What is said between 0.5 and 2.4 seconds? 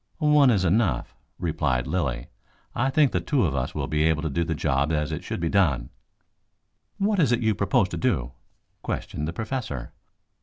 enough," replied Lilly.